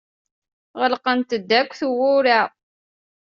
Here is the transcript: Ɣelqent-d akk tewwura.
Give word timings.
Ɣelqent-d 0.79 1.49
akk 1.59 1.71
tewwura. 1.79 2.39